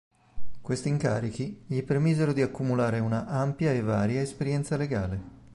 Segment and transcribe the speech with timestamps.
[0.61, 5.21] Questi incarichi gli permisero di accumulare una ampia e varia esperienza legale.